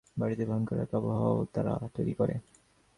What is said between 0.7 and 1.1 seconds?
এক